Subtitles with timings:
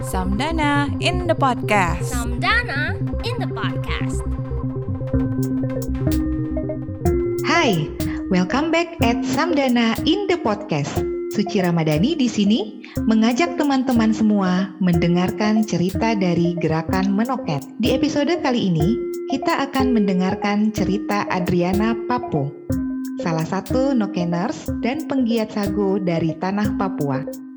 [0.00, 2.08] Samdana in the podcast.
[2.08, 4.24] Samdana in the podcast.
[7.44, 7.84] Hai,
[8.32, 11.04] welcome back at Samdana in the podcast.
[11.36, 17.60] Suci Ramadhani di sini mengajak teman-teman semua mendengarkan cerita dari gerakan Menoket.
[17.76, 18.96] Di episode kali ini,
[19.28, 22.48] kita akan mendengarkan cerita Adriana Papo,
[23.20, 27.49] salah satu Nokeners dan penggiat sago dari tanah Papua.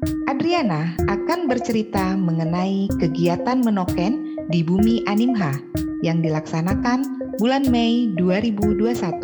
[0.44, 5.56] Adriana akan bercerita mengenai kegiatan Menoken di bumi Animha
[6.04, 9.24] yang dilaksanakan bulan Mei 2021.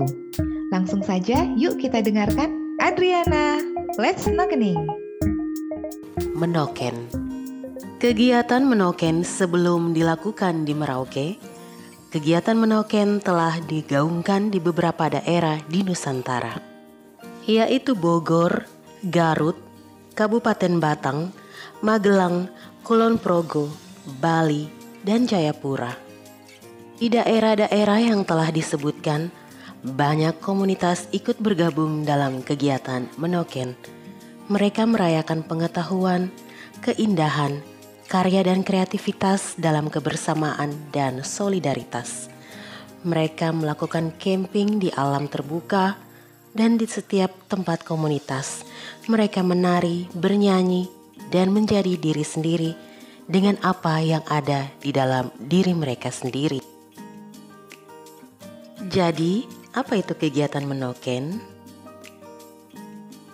[0.71, 3.59] Langsung saja yuk kita dengarkan Adriana.
[3.99, 4.79] Let's Nokening.
[6.39, 6.95] Menoken
[7.99, 11.35] Kegiatan menoken sebelum dilakukan di Merauke,
[12.15, 16.63] kegiatan menoken telah digaungkan di beberapa daerah di Nusantara,
[17.43, 18.71] yaitu Bogor,
[19.03, 19.68] Garut,
[20.19, 21.31] Kabupaten Batang,
[21.79, 22.51] Magelang,
[22.83, 23.71] Kulon Progo,
[24.19, 24.67] Bali,
[24.99, 25.95] dan Jayapura.
[26.99, 29.31] Di daerah-daerah yang telah disebutkan,
[29.79, 33.79] banyak komunitas ikut bergabung dalam kegiatan menoken.
[34.51, 36.35] Mereka merayakan pengetahuan,
[36.83, 37.63] keindahan,
[38.11, 42.27] karya dan kreativitas dalam kebersamaan dan solidaritas.
[43.07, 46.08] Mereka melakukan camping di alam terbuka
[46.53, 48.65] dan di setiap tempat komunitas.
[49.05, 50.89] Mereka menari, bernyanyi,
[51.29, 52.71] dan menjadi diri sendiri
[53.29, 56.61] dengan apa yang ada di dalam diri mereka sendiri.
[58.89, 59.45] Jadi,
[59.77, 61.37] apa itu kegiatan menoken?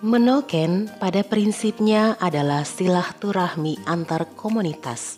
[0.03, 5.17] Menoken pada prinsipnya adalah silaturahmi antar komunitas.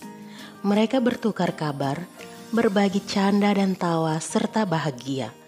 [0.61, 2.05] Mereka bertukar kabar,
[2.53, 5.46] berbagi canda dan tawa serta bahagia.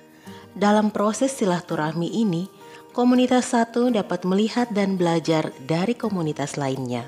[0.58, 2.50] Dalam proses silaturahmi ini,
[2.94, 7.06] komunitas satu dapat melihat dan belajar dari komunitas lainnya.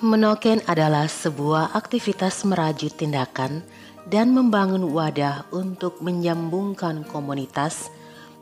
[0.00, 3.60] Menoken adalah sebuah aktivitas merajut tindakan
[4.08, 7.92] dan membangun wadah untuk menyambungkan komunitas,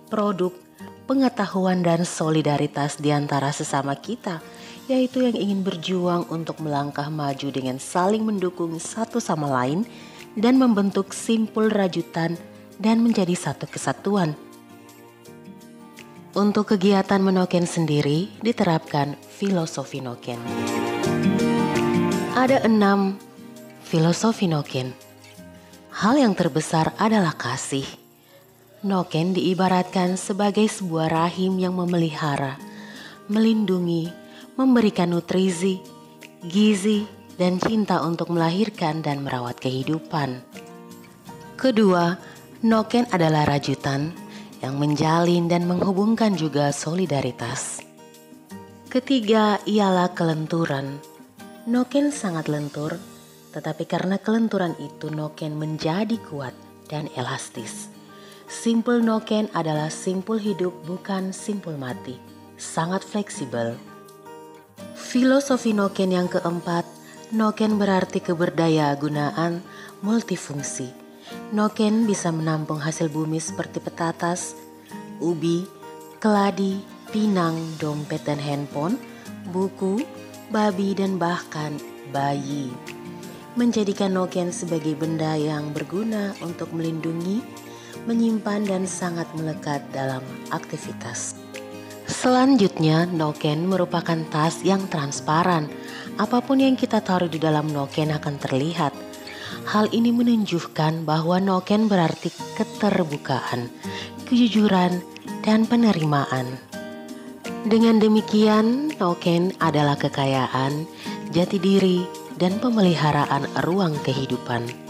[0.07, 0.55] produk,
[1.11, 4.39] pengetahuan dan solidaritas di antara sesama kita,
[4.87, 9.85] yaitu yang ingin berjuang untuk melangkah maju dengan saling mendukung satu sama lain
[10.39, 12.39] dan membentuk simpul rajutan
[12.79, 14.39] dan menjadi satu kesatuan.
[16.35, 20.39] Untuk kegiatan menoken sendiri diterapkan filosofi noken.
[22.39, 23.19] Ada enam
[23.83, 24.95] filosofi noken.
[25.99, 27.87] Hal yang terbesar adalah kasih
[28.79, 32.55] Noken diibaratkan sebagai sebuah rahim yang memelihara,
[33.27, 34.07] melindungi,
[34.55, 35.83] memberikan nutrisi,
[36.47, 37.03] gizi,
[37.35, 40.47] dan cinta untuk melahirkan dan merawat kehidupan.
[41.59, 42.23] Kedua,
[42.59, 44.11] Noken adalah rajutan
[44.59, 47.87] yang menjalin dan menghubungkan juga solidaritas.
[48.91, 50.99] Ketiga ialah kelenturan.
[51.71, 52.99] Noken sangat lentur,
[53.55, 56.51] tetapi karena kelenturan itu Noken menjadi kuat
[56.91, 57.95] dan elastis.
[58.51, 62.19] Simpul noken adalah simpul hidup bukan simpul mati.
[62.59, 63.79] Sangat fleksibel.
[64.99, 66.83] Filosofi noken yang keempat,
[67.31, 69.63] noken berarti keberdaya gunaan
[70.03, 71.08] multifungsi.
[71.53, 74.53] Noken bisa menampung hasil bumi seperti petatas,
[75.21, 75.65] ubi,
[76.21, 79.01] keladi, pinang, dompet dan handphone,
[79.49, 80.05] buku,
[80.53, 81.77] babi dan bahkan
[82.13, 82.69] bayi.
[83.57, 87.43] Menjadikan noken sebagai benda yang berguna untuk melindungi
[88.07, 91.35] menyimpan dan sangat melekat dalam aktivitas.
[92.09, 95.69] Selanjutnya, noken merupakan tas yang transparan.
[96.17, 98.93] Apa pun yang kita taruh di dalam noken akan terlihat.
[99.69, 103.69] Hal ini menunjukkan bahwa noken berarti keterbukaan,
[104.29, 105.01] kejujuran,
[105.45, 106.59] dan penerimaan.
[107.69, 110.89] Dengan demikian, noken adalah kekayaan,
[111.35, 112.05] jati diri,
[112.39, 114.89] dan pemeliharaan ruang kehidupan.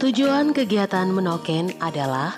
[0.00, 2.34] Tujuan kegiatan Menoken adalah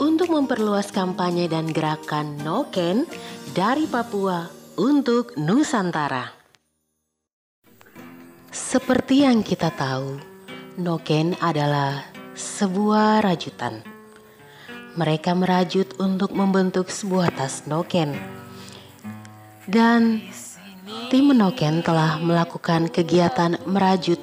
[0.00, 3.04] untuk memperluas kampanye dan gerakan Noken
[3.52, 4.48] dari Papua
[4.80, 6.39] untuk Nusantara.
[8.70, 10.22] Seperti yang kita tahu,
[10.78, 12.06] Noken adalah
[12.38, 13.82] sebuah rajutan.
[14.94, 18.14] Mereka merajut untuk membentuk sebuah tas Noken.
[19.66, 20.22] Dan
[21.10, 24.22] tim Noken telah melakukan kegiatan merajut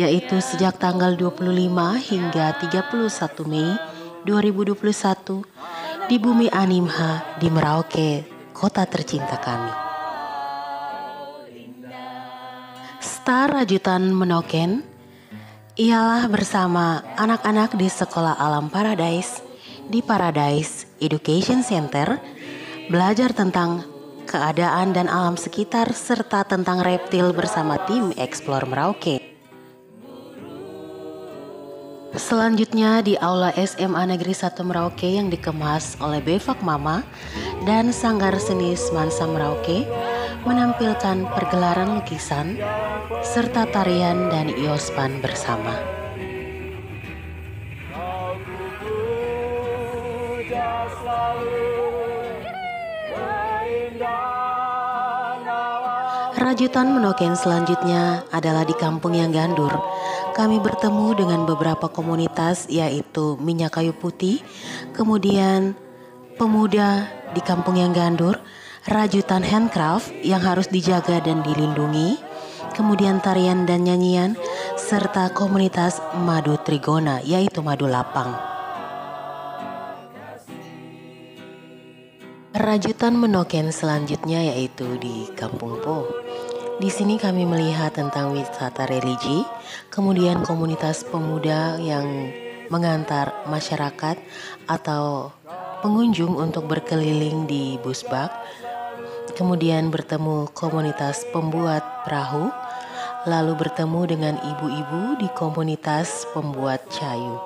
[0.00, 1.44] yaitu sejak tanggal 25
[2.08, 3.76] hingga 31 Mei
[4.24, 8.24] 2021 di bumi Animha di Merauke,
[8.56, 9.91] kota tercinta kami.
[13.22, 14.82] Star Rajutan Menoken
[15.78, 19.46] ialah bersama anak-anak di Sekolah Alam Paradise
[19.86, 22.18] di Paradise Education Center
[22.90, 23.86] belajar tentang
[24.26, 29.22] keadaan dan alam sekitar, serta tentang reptil bersama tim Explore Merauke.
[32.18, 37.06] Selanjutnya di Aula SMA Negeri 1 Merauke yang dikemas oleh Bevak Mama
[37.70, 39.86] dan Sanggar Seni Mansa Merauke
[40.42, 42.58] menampilkan pergelaran lukisan
[43.22, 45.74] serta tarian dan iospan bersama.
[56.52, 59.72] Rajutan Menoken selanjutnya adalah di kampung yang gandur.
[60.36, 64.44] Kami bertemu dengan beberapa komunitas yaitu minyak kayu putih,
[64.92, 65.72] kemudian
[66.36, 68.36] pemuda di kampung yang gandur,
[68.84, 72.20] rajutan handcraft yang harus dijaga dan dilindungi,
[72.72, 74.34] kemudian tarian dan nyanyian,
[74.74, 78.32] serta komunitas madu trigona yaitu madu lapang.
[82.52, 86.04] Rajutan Menoken selanjutnya yaitu di Kampung Po.
[86.76, 89.44] Di sini kami melihat tentang wisata religi,
[89.88, 92.32] kemudian komunitas pemuda yang
[92.68, 94.16] mengantar masyarakat
[94.68, 95.32] atau
[95.84, 98.32] pengunjung untuk berkeliling di Busbak,
[99.34, 102.52] kemudian bertemu komunitas pembuat perahu,
[103.22, 107.38] lalu bertemu dengan ibu-ibu di komunitas pembuat cayu.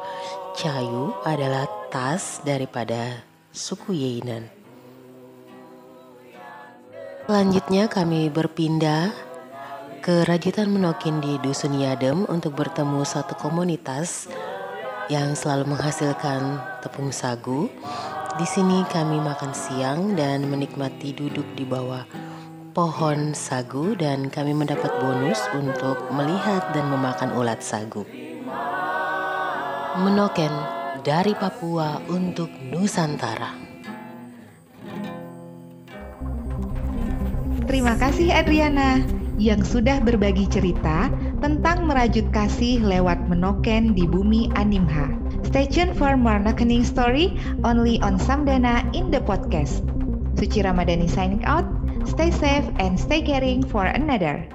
[0.57, 3.21] Cayu adalah tas daripada
[3.53, 4.49] suku Yeinan.
[7.29, 9.13] Selanjutnya kami berpindah
[10.01, 14.31] ke Rajutan Menokin di Dusun Yadem untuk bertemu satu komunitas
[15.13, 17.69] yang selalu menghasilkan tepung sagu.
[18.39, 22.26] Di sini kami makan siang dan menikmati duduk di bawah
[22.77, 28.05] pohon sagu dan kami mendapat bonus untuk melihat dan memakan ulat sagu.
[29.97, 30.53] Menoken
[31.01, 33.57] dari Papua untuk Nusantara.
[37.65, 39.01] Terima kasih Adriana
[39.41, 41.09] yang sudah berbagi cerita
[41.41, 45.17] tentang merajut kasih lewat menoken di bumi Animha.
[45.49, 49.96] Stay tuned for more Nokening story only on Samdana in the podcast.
[50.37, 51.65] Suci Ramadhani signing out.
[52.07, 54.47] Stay safe and stay caring for another.